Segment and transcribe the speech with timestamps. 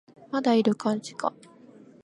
[0.31, 1.31] まだいる感じか